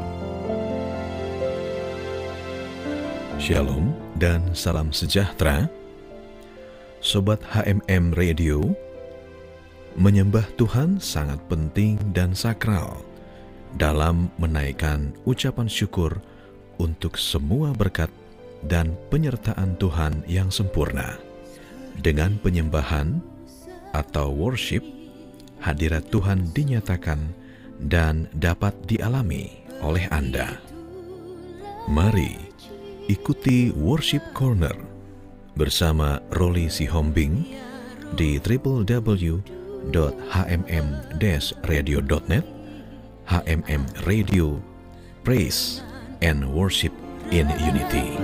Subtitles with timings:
[3.43, 3.91] Shalom
[4.23, 5.67] dan salam sejahtera.
[7.03, 8.79] Sobat HMM Radio,
[9.99, 13.03] menyembah Tuhan sangat penting dan sakral
[13.75, 16.23] dalam menaikkan ucapan syukur
[16.79, 18.09] untuk semua berkat
[18.63, 21.19] dan penyertaan Tuhan yang sempurna.
[21.99, 23.19] Dengan penyembahan
[23.91, 24.87] atau worship,
[25.59, 27.19] hadirat Tuhan dinyatakan
[27.83, 29.51] dan dapat dialami
[29.83, 30.63] oleh Anda.
[31.91, 32.39] Mari
[33.11, 34.75] ikuti Worship Corner
[35.59, 37.43] bersama Roli Sihombing
[38.15, 38.39] di
[39.91, 42.45] www.hmm-radio.net
[43.29, 44.63] HMM Radio
[45.23, 45.83] Praise
[46.23, 46.93] and Worship
[47.31, 48.17] in Unity.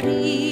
[0.00, 0.47] free.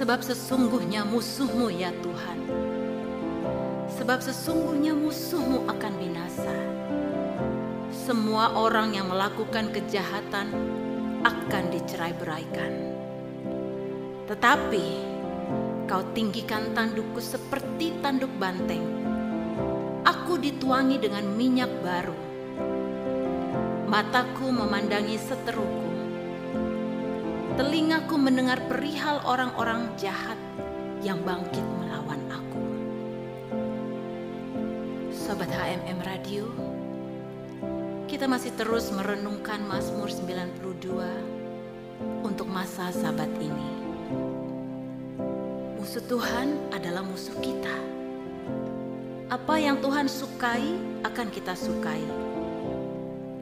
[0.00, 2.38] Sebab sesungguhnya musuhmu ya Tuhan.
[4.00, 6.56] Sebab sesungguhnya musuhmu akan binasa.
[7.92, 10.56] Semua orang yang melakukan kejahatan
[11.20, 12.72] akan dicerai-beraikan.
[14.24, 14.86] Tetapi
[15.84, 18.80] kau tinggikan tandukku seperti tanduk banteng.
[20.08, 22.30] Aku dituangi dengan minyak baru
[23.90, 25.89] mataku memandangi seteruku,
[27.60, 30.40] telingaku mendengar perihal orang-orang jahat
[31.04, 32.64] yang bangkit melawan aku.
[35.12, 36.48] Sobat HMM Radio,
[38.08, 43.68] kita masih terus merenungkan Mazmur 92 untuk masa sabat ini.
[45.76, 47.76] Musuh Tuhan adalah musuh kita.
[49.28, 50.64] Apa yang Tuhan sukai
[51.04, 52.08] akan kita sukai.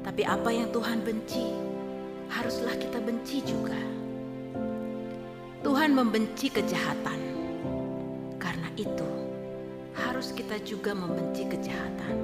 [0.02, 1.54] Tapi apa yang Tuhan benci,
[2.34, 3.97] haruslah kita benci juga.
[5.58, 7.18] Tuhan membenci kejahatan.
[8.38, 9.10] Karena itu,
[9.90, 12.14] harus kita juga membenci kejahatan.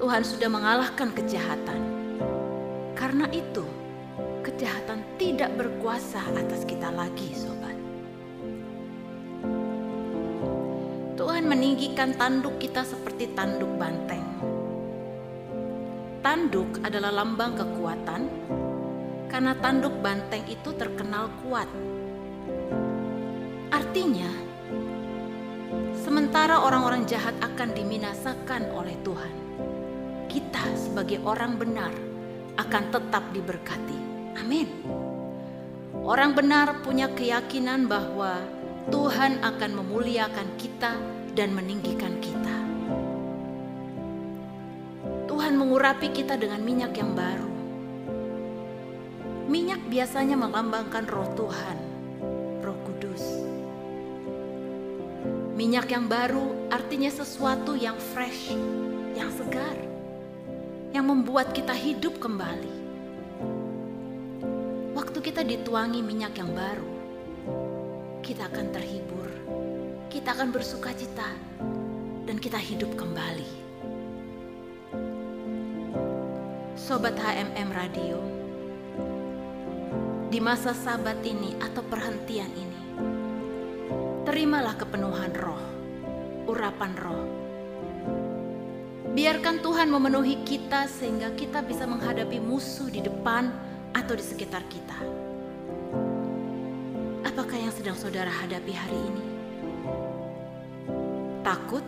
[0.00, 1.80] Tuhan sudah mengalahkan kejahatan.
[2.96, 3.68] Karena itu,
[4.40, 7.76] kejahatan tidak berkuasa atas kita lagi, sobat.
[11.20, 14.24] Tuhan meninggikan tanduk kita seperti tanduk banteng.
[16.22, 18.30] tanduk adalah lambang kekuatan,
[19.32, 21.64] karena tanduk banteng itu terkenal kuat.
[23.72, 24.28] Artinya,
[25.96, 29.34] sementara orang-orang jahat akan diminasakan oleh Tuhan,
[30.28, 31.96] kita sebagai orang benar
[32.60, 33.98] akan tetap diberkati.
[34.36, 34.68] Amin.
[36.04, 38.36] Orang benar punya keyakinan bahwa
[38.92, 40.92] Tuhan akan memuliakan kita
[41.32, 42.56] dan meninggikan kita.
[45.24, 47.51] Tuhan mengurapi kita dengan minyak yang baru.
[49.52, 51.76] Minyak biasanya melambangkan roh Tuhan,
[52.64, 53.20] roh kudus.
[55.52, 58.56] Minyak yang baru artinya sesuatu yang fresh,
[59.12, 59.76] yang segar,
[60.96, 62.80] yang membuat kita hidup kembali.
[64.96, 66.92] Waktu kita dituangi minyak yang baru,
[68.24, 69.28] kita akan terhibur,
[70.08, 71.28] kita akan bersuka cita,
[72.24, 73.52] dan kita hidup kembali.
[76.72, 78.41] Sobat HMM Radio,
[80.32, 82.80] di masa sabat ini atau perhentian ini,
[84.24, 85.60] terimalah kepenuhan roh,
[86.48, 87.24] urapan roh.
[89.12, 93.52] Biarkan Tuhan memenuhi kita sehingga kita bisa menghadapi musuh di depan
[93.92, 94.96] atau di sekitar kita.
[97.28, 99.24] Apakah yang sedang saudara hadapi hari ini?
[101.44, 101.84] Takut,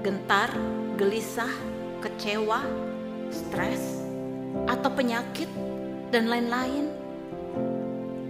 [0.00, 0.48] gentar,
[0.96, 1.52] gelisah,
[2.00, 2.64] kecewa,
[3.28, 4.00] stres,
[4.64, 5.52] atau penyakit,
[6.12, 6.92] dan lain-lain?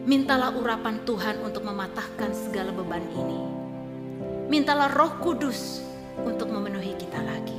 [0.07, 3.41] Mintalah urapan Tuhan untuk mematahkan segala beban ini.
[4.47, 5.83] Mintalah Roh Kudus
[6.23, 7.59] untuk memenuhi kita lagi.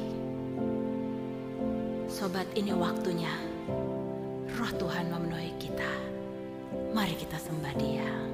[2.07, 3.31] Sobat, ini waktunya
[4.55, 5.91] Roh Tuhan memenuhi kita.
[6.95, 8.32] Mari kita sembah Dia.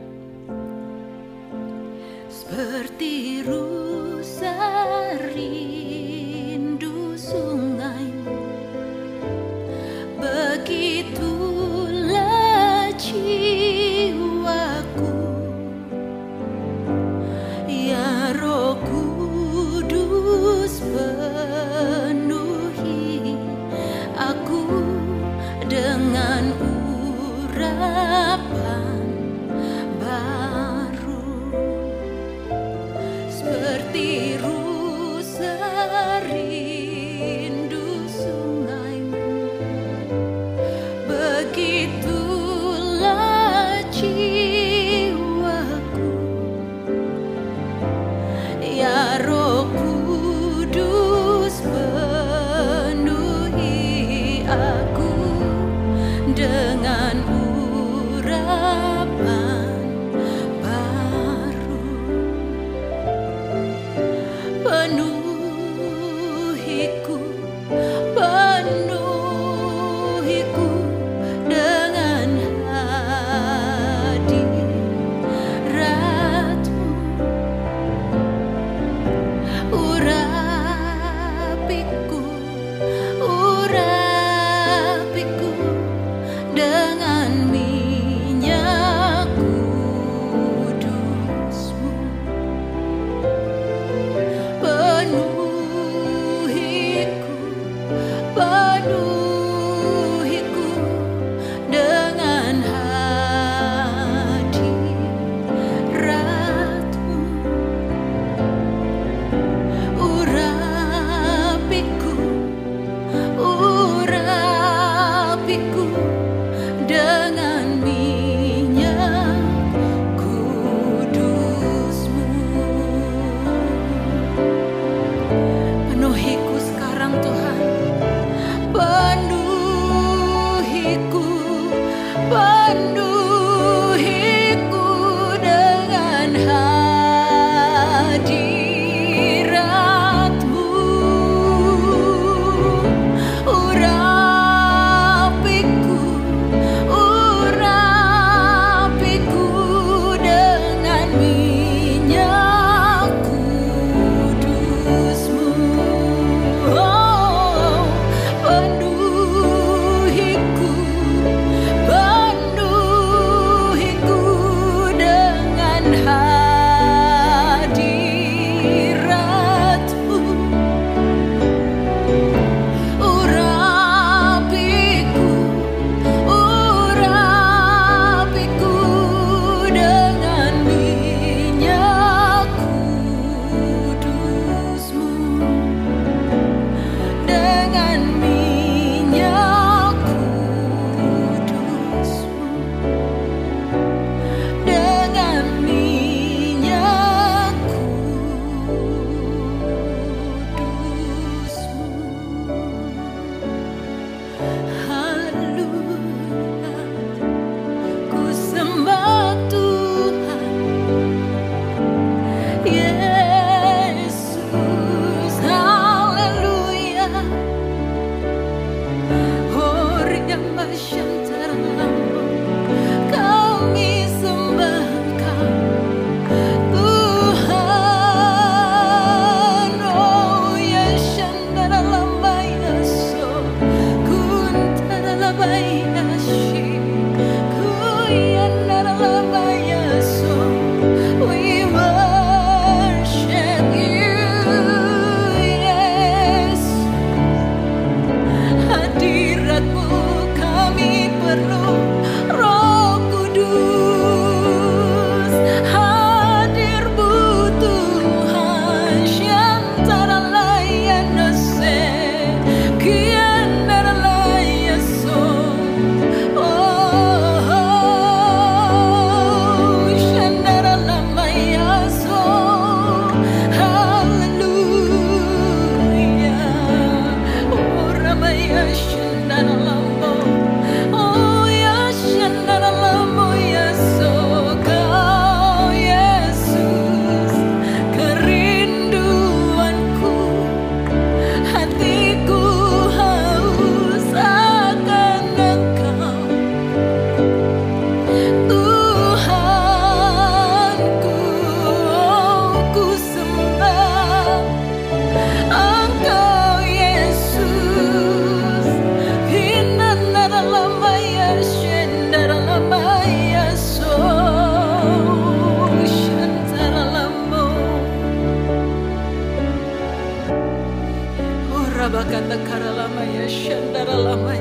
[321.89, 324.36] Rabakanda karalamaya, shandaralama,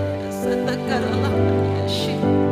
[1.81, 2.48] ya shi.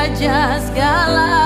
[0.00, 1.39] Raja segala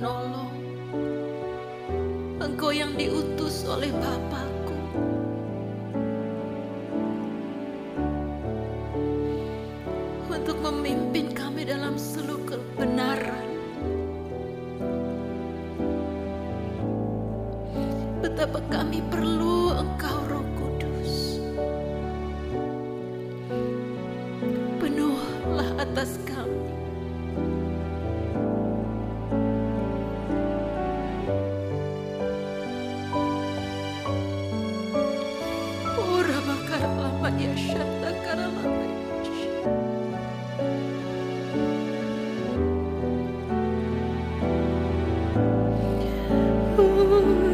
[0.00, 0.56] penolong.
[2.40, 4.76] Engkau yang diutus oleh Bapakku.
[10.32, 13.44] Untuk memimpin kami dalam seluruh kebenaran.
[18.24, 20.29] Betapa kami perlu engkau
[46.78, 47.49] Ooh.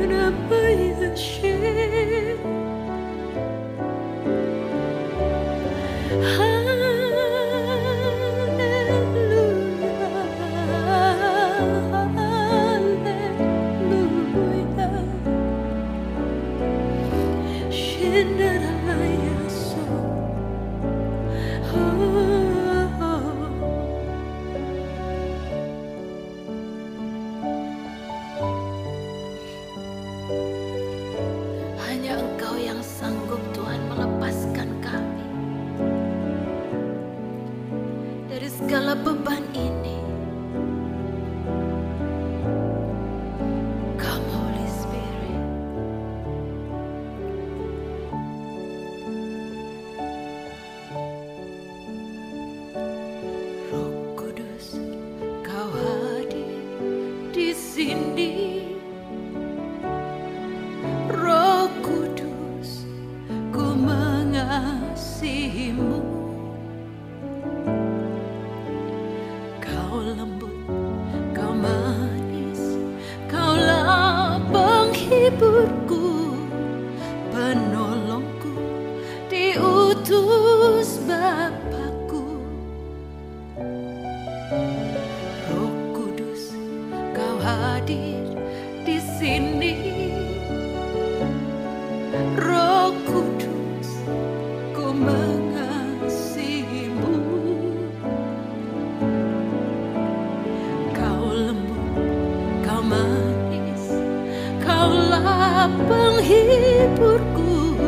[106.36, 107.80] penghiburku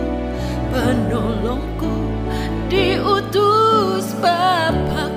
[0.73, 1.93] penolongku
[2.73, 5.08] diutus Bapa.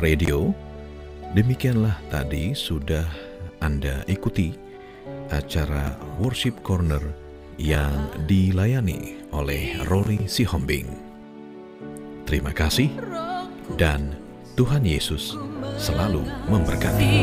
[0.00, 0.56] Radio.
[1.36, 3.04] Demikianlah tadi sudah
[3.60, 4.56] Anda ikuti
[5.28, 7.04] acara Worship Corner
[7.60, 10.88] yang dilayani oleh Rory Sihombing.
[12.24, 12.88] Terima kasih
[13.76, 14.16] dan
[14.56, 15.36] Tuhan Yesus
[15.76, 17.14] selalu memberkati.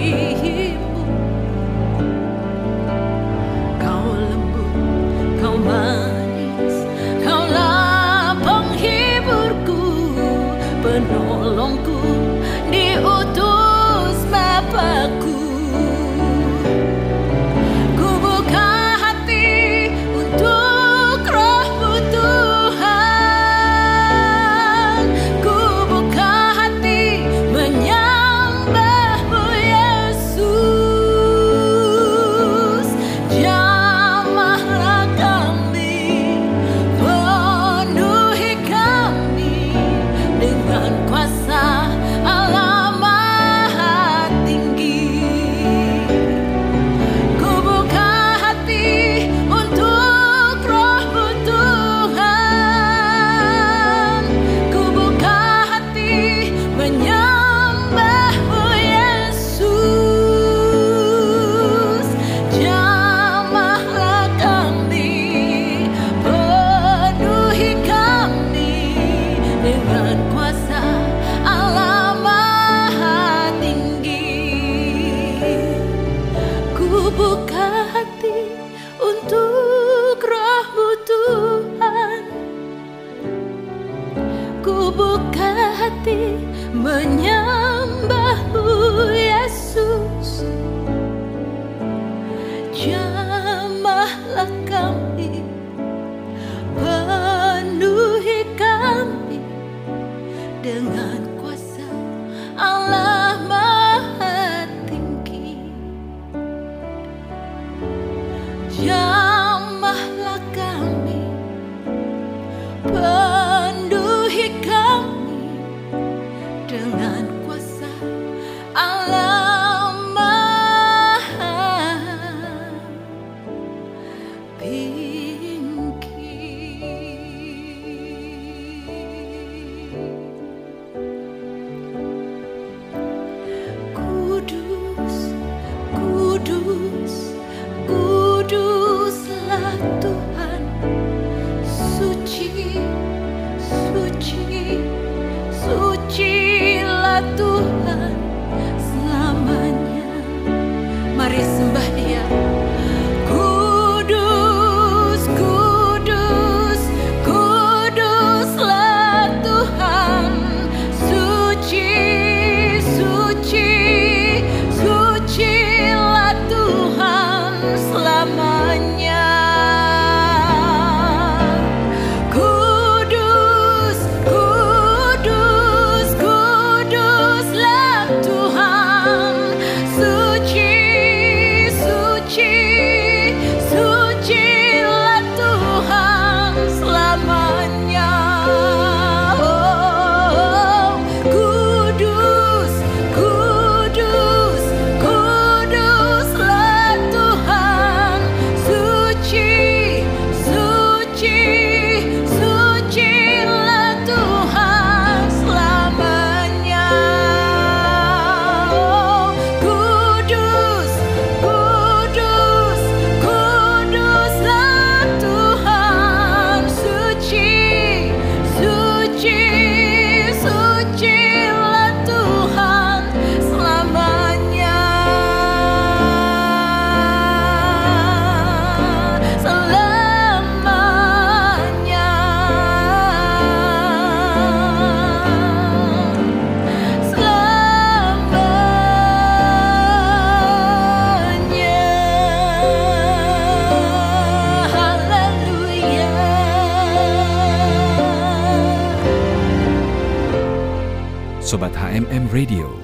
[251.97, 252.77] HMM Radio.